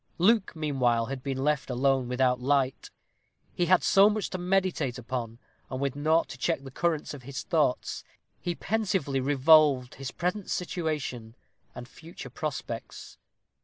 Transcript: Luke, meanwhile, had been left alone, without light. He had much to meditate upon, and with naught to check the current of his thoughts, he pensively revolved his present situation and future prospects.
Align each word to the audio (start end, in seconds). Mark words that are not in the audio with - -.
Luke, 0.17 0.55
meanwhile, 0.55 1.05
had 1.05 1.21
been 1.21 1.43
left 1.43 1.69
alone, 1.69 2.07
without 2.07 2.41
light. 2.41 2.89
He 3.53 3.67
had 3.67 3.85
much 3.95 4.31
to 4.31 4.39
meditate 4.39 4.97
upon, 4.97 5.37
and 5.69 5.79
with 5.79 5.95
naught 5.95 6.27
to 6.29 6.39
check 6.39 6.63
the 6.63 6.71
current 6.71 7.13
of 7.13 7.21
his 7.21 7.43
thoughts, 7.43 8.03
he 8.41 8.55
pensively 8.55 9.19
revolved 9.19 9.93
his 10.01 10.09
present 10.09 10.49
situation 10.49 11.35
and 11.75 11.87
future 11.87 12.31
prospects. 12.31 13.19